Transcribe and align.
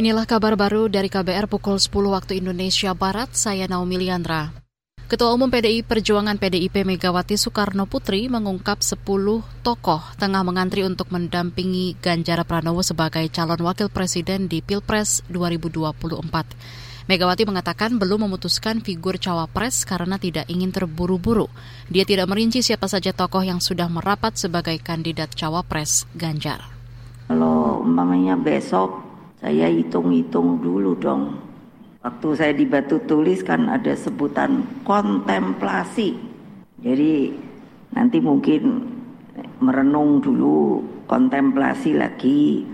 Inilah 0.00 0.24
kabar 0.24 0.56
baru 0.56 0.88
dari 0.88 1.12
KBR 1.12 1.44
pukul 1.44 1.76
10 1.76 1.92
waktu 1.92 2.40
Indonesia 2.40 2.96
Barat, 2.96 3.36
saya 3.36 3.68
Naomi 3.68 4.00
Liandra. 4.00 4.48
Ketua 5.04 5.28
Umum 5.36 5.52
PDI 5.52 5.84
Perjuangan 5.84 6.40
PDIP 6.40 6.88
Megawati 6.88 7.36
Soekarno 7.36 7.84
Putri 7.84 8.24
mengungkap 8.32 8.80
10 8.80 8.96
tokoh 9.60 10.00
tengah 10.16 10.40
mengantri 10.40 10.88
untuk 10.88 11.12
mendampingi 11.12 12.00
Ganjar 12.00 12.40
Pranowo 12.48 12.80
sebagai 12.80 13.28
calon 13.28 13.60
wakil 13.60 13.92
presiden 13.92 14.48
di 14.48 14.64
Pilpres 14.64 15.20
2024. 15.28 17.04
Megawati 17.04 17.44
mengatakan 17.44 18.00
belum 18.00 18.24
memutuskan 18.24 18.80
figur 18.80 19.20
cawapres 19.20 19.84
karena 19.84 20.16
tidak 20.16 20.48
ingin 20.48 20.72
terburu-buru. 20.72 21.52
Dia 21.92 22.08
tidak 22.08 22.32
merinci 22.32 22.64
siapa 22.64 22.88
saja 22.88 23.12
tokoh 23.12 23.44
yang 23.44 23.60
sudah 23.60 23.92
merapat 23.92 24.40
sebagai 24.40 24.80
kandidat 24.80 25.36
cawapres 25.36 26.08
Ganjar. 26.16 26.72
Kalau 27.28 27.84
umpamanya 27.84 28.40
besok 28.40 29.09
saya 29.40 29.72
hitung-hitung 29.72 30.60
dulu 30.60 30.92
dong. 31.00 31.40
Waktu 32.00 32.28
saya 32.36 32.52
di 32.52 32.64
Batu 32.68 33.00
Tulis 33.04 33.40
kan 33.40 33.68
ada 33.68 33.92
sebutan 33.96 34.64
kontemplasi. 34.84 36.16
Jadi 36.80 37.32
nanti 37.92 38.20
mungkin 38.20 38.84
merenung 39.60 40.20
dulu, 40.20 40.80
kontemplasi 41.04 41.96
lagi. 41.96 42.64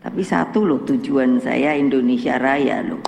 Tapi 0.00 0.22
satu 0.22 0.66
loh 0.66 0.82
tujuan 0.82 1.38
saya 1.42 1.74
Indonesia 1.78 2.38
Raya 2.38 2.82
loh. 2.82 3.02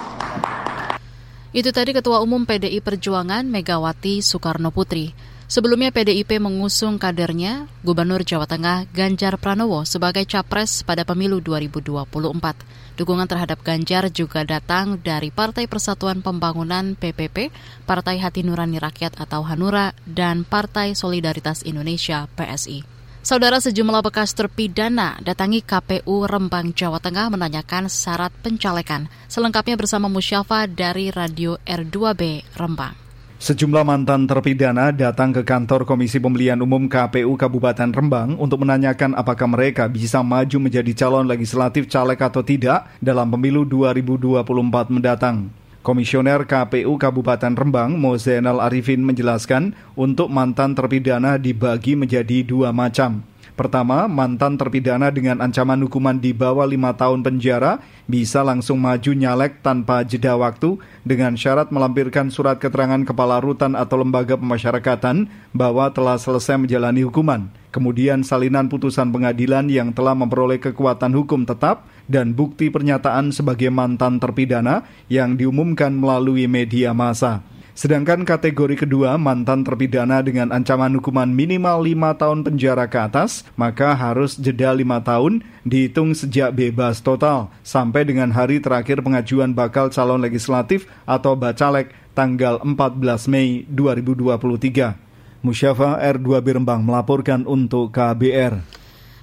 Itu 1.53 1.69
tadi 1.69 1.93
Ketua 1.93 2.23
Umum 2.25 2.49
PDI 2.49 2.81
Perjuangan 2.81 3.45
Megawati 3.45 4.25
Soekarno 4.25 4.73
Putri. 4.73 5.13
Sebelumnya 5.53 5.93
PDIP 5.93 6.41
mengusung 6.41 6.97
kadernya, 6.97 7.69
Gubernur 7.85 8.25
Jawa 8.25 8.49
Tengah 8.49 8.89
Ganjar 8.89 9.37
Pranowo 9.37 9.85
sebagai 9.85 10.25
capres 10.25 10.81
pada 10.81 11.05
pemilu 11.05 11.45
2024. 11.45 12.97
Dukungan 12.97 13.29
terhadap 13.29 13.61
Ganjar 13.61 14.09
juga 14.09 14.49
datang 14.49 14.97
dari 14.97 15.29
Partai 15.29 15.69
Persatuan 15.69 16.25
Pembangunan 16.25 16.97
PPP, 16.97 17.53
Partai 17.85 18.17
Hati 18.17 18.41
Nurani 18.41 18.81
Rakyat 18.81 19.21
atau 19.21 19.45
Hanura, 19.45 19.93
dan 20.09 20.49
Partai 20.49 20.97
Solidaritas 20.97 21.69
Indonesia 21.69 22.33
PSI. 22.33 22.89
Saudara 23.21 23.61
sejumlah 23.61 24.01
bekas 24.09 24.33
terpidana 24.33 25.21
datangi 25.21 25.61
KPU 25.61 26.25
Rembang, 26.33 26.73
Jawa 26.73 26.97
Tengah 26.97 27.29
menanyakan 27.29 27.93
syarat 27.93 28.33
pencalekan. 28.41 29.13
Selengkapnya 29.29 29.77
bersama 29.77 30.09
Musyafa 30.09 30.65
dari 30.65 31.13
Radio 31.13 31.61
R2B 31.69 32.57
Rembang. 32.57 33.12
Sejumlah 33.43 33.83
mantan 33.83 34.31
terpidana 34.31 34.95
datang 34.95 35.35
ke 35.35 35.43
kantor 35.43 35.83
Komisi 35.83 36.23
Pemilihan 36.23 36.63
Umum 36.63 36.87
KPU 36.87 37.35
Kabupaten 37.35 37.91
Rembang 37.91 38.39
untuk 38.39 38.63
menanyakan 38.63 39.19
apakah 39.19 39.51
mereka 39.51 39.91
bisa 39.91 40.23
maju 40.23 40.63
menjadi 40.63 40.95
calon 40.95 41.27
legislatif 41.27 41.91
caleg 41.91 42.23
atau 42.23 42.47
tidak 42.47 42.87
dalam 43.03 43.35
pemilu 43.35 43.67
2024 43.67 44.47
mendatang. 44.95 45.51
Komisioner 45.83 46.47
KPU 46.47 46.95
Kabupaten 46.95 47.59
Rembang, 47.59 47.99
Mozenal 47.99 48.63
Arifin 48.63 49.03
menjelaskan 49.03 49.75
untuk 49.99 50.31
mantan 50.31 50.79
terpidana 50.79 51.35
dibagi 51.35 51.99
menjadi 51.99 52.47
dua 52.47 52.71
macam. 52.71 53.27
Pertama, 53.63 54.11
mantan 54.11 54.59
terpidana 54.59 55.15
dengan 55.15 55.39
ancaman 55.39 55.79
hukuman 55.87 56.19
di 56.19 56.35
bawah 56.35 56.67
lima 56.67 56.99
tahun 56.99 57.23
penjara 57.23 57.79
bisa 58.11 58.43
langsung 58.43 58.83
maju 58.83 59.15
nyalek 59.15 59.63
tanpa 59.63 60.03
jeda 60.03 60.35
waktu 60.35 60.83
dengan 61.07 61.39
syarat 61.39 61.71
melampirkan 61.71 62.27
surat 62.27 62.59
keterangan 62.59 63.07
kepala 63.07 63.39
rutan 63.39 63.79
atau 63.79 64.03
lembaga 64.03 64.35
pemasyarakatan 64.35 65.31
bahwa 65.55 65.95
telah 65.95 66.19
selesai 66.19 66.59
menjalani 66.59 67.07
hukuman. 67.07 67.55
Kemudian 67.71 68.27
salinan 68.27 68.67
putusan 68.67 69.15
pengadilan 69.15 69.71
yang 69.71 69.95
telah 69.95 70.19
memperoleh 70.19 70.59
kekuatan 70.59 71.15
hukum 71.15 71.47
tetap 71.47 71.87
dan 72.11 72.35
bukti 72.35 72.67
pernyataan 72.67 73.31
sebagai 73.31 73.71
mantan 73.71 74.19
terpidana 74.19 74.91
yang 75.07 75.39
diumumkan 75.39 75.95
melalui 75.95 76.51
media 76.51 76.91
massa. 76.91 77.47
Sedangkan 77.73 78.29
kategori 78.29 78.85
kedua, 78.85 79.17
mantan 79.17 79.65
terpidana 79.65 80.21
dengan 80.21 80.53
ancaman 80.53 80.93
hukuman 81.01 81.33
minimal 81.33 81.81
5 81.81 82.21
tahun 82.21 82.39
penjara 82.45 82.85
ke 82.85 83.01
atas, 83.01 83.49
maka 83.57 83.97
harus 83.97 84.37
jeda 84.37 84.77
5 84.77 84.85
tahun 85.01 85.41
dihitung 85.65 86.13
sejak 86.13 86.53
bebas 86.53 87.01
total 87.01 87.49
sampai 87.65 88.05
dengan 88.05 88.29
hari 88.29 88.61
terakhir 88.61 89.01
pengajuan 89.01 89.57
bakal 89.57 89.89
calon 89.89 90.21
legislatif 90.21 90.85
atau 91.09 91.33
bacalek 91.33 91.97
tanggal 92.13 92.61
14 92.61 93.33
Mei 93.33 93.65
2023. 93.73 95.41
Musyafa 95.41 95.97
R2 95.99 96.29
Birembang 96.45 96.85
melaporkan 96.85 97.49
untuk 97.49 97.89
KBR. 97.91 98.63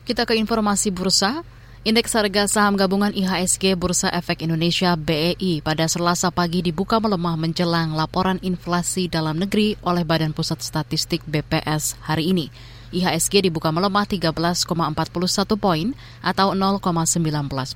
Kita 0.04 0.26
ke 0.26 0.34
informasi 0.34 0.90
bursa. 0.90 1.46
Indeks 1.80 2.12
harga 2.12 2.44
saham 2.44 2.76
gabungan 2.76 3.16
IHSG 3.16 3.80
Bursa 3.80 4.12
Efek 4.12 4.44
Indonesia 4.44 5.00
BEI 5.00 5.64
pada 5.64 5.88
Selasa 5.88 6.28
pagi 6.28 6.60
dibuka 6.60 7.00
melemah 7.00 7.40
menjelang 7.40 7.96
laporan 7.96 8.36
inflasi 8.44 9.08
dalam 9.08 9.40
negeri 9.40 9.80
oleh 9.88 10.04
Badan 10.04 10.36
Pusat 10.36 10.60
Statistik 10.60 11.24
BPS 11.24 11.96
hari 12.04 12.36
ini. 12.36 12.52
IHSG 12.90 13.46
dibuka 13.46 13.70
melemah 13.70 14.10
13,41 14.10 14.66
poin 15.62 15.94
atau 16.26 16.58
0,19 16.58 17.22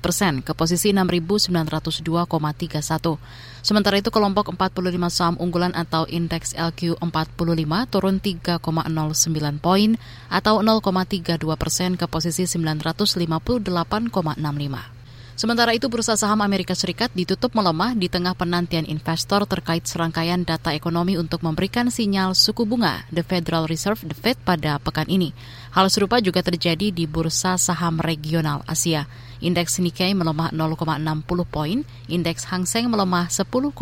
persen 0.02 0.42
ke 0.42 0.50
posisi 0.58 0.90
6.902,31. 0.90 3.22
Sementara 3.62 3.94
itu 3.96 4.10
kelompok 4.10 4.50
45 4.58 5.14
saham 5.14 5.38
unggulan 5.38 5.70
atau 5.72 6.04
indeks 6.10 6.58
LQ45 6.58 7.72
turun 7.88 8.18
3,09 8.18 9.62
poin 9.62 9.94
atau 10.26 10.58
0,32 10.60 11.38
persen 11.54 11.94
ke 11.94 12.10
posisi 12.10 12.50
958,65. 12.50 15.03
Sementara 15.34 15.74
itu, 15.74 15.90
bursa 15.90 16.14
saham 16.14 16.46
Amerika 16.46 16.78
Serikat 16.78 17.10
ditutup 17.10 17.58
melemah 17.58 17.98
di 17.98 18.06
tengah 18.06 18.38
penantian 18.38 18.86
investor 18.86 19.42
terkait 19.50 19.82
serangkaian 19.82 20.46
data 20.46 20.70
ekonomi 20.70 21.18
untuk 21.18 21.42
memberikan 21.42 21.90
sinyal 21.90 22.38
suku 22.38 22.62
bunga 22.62 23.02
The 23.10 23.26
Federal 23.26 23.66
Reserve 23.66 23.98
The 24.06 24.14
Fed 24.14 24.38
pada 24.46 24.78
pekan 24.78 25.10
ini. 25.10 25.34
Hal 25.74 25.90
serupa 25.90 26.22
juga 26.22 26.38
terjadi 26.38 26.94
di 26.94 27.10
bursa 27.10 27.58
saham 27.58 27.98
regional 27.98 28.62
Asia. 28.70 29.10
Indeks 29.42 29.82
Nikkei 29.82 30.14
melemah 30.14 30.54
0,60 30.54 31.02
poin, 31.50 31.82
indeks 32.06 32.46
Hang 32.46 32.62
Seng 32.62 32.94
melemah 32.94 33.26
10,63 33.26 33.74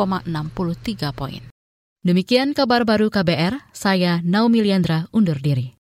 poin. 1.12 1.44
Demikian 2.00 2.56
kabar 2.56 2.88
baru 2.88 3.12
KBR, 3.12 3.60
saya 3.76 4.24
Naomi 4.24 4.64
Liandra 4.64 5.06
undur 5.12 5.36
diri. 5.36 5.81